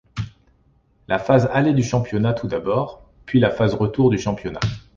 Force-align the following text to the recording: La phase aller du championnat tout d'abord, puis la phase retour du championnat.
La 1.07 1.19
phase 1.19 1.45
aller 1.53 1.73
du 1.75 1.83
championnat 1.83 2.33
tout 2.33 2.47
d'abord, 2.47 3.07
puis 3.27 3.39
la 3.39 3.51
phase 3.51 3.75
retour 3.75 4.09
du 4.09 4.17
championnat. 4.17 4.59